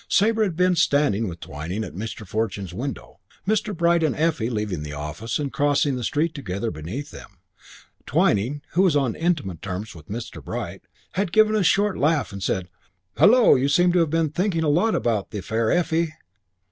[0.09, 2.25] Sabre had been standing with Twyning at Mr.
[2.27, 3.77] Fortune's window, Mr.
[3.77, 7.37] Bright and Effie leaving the office and crossing the street together beneath them.
[8.07, 10.43] Twyning, who was on intimate terms with Mr.
[10.43, 12.67] Bright, had given a short laugh and said,
[13.19, 16.11] "Hullo, you seem to have been thinking a lot about the fair Effie!"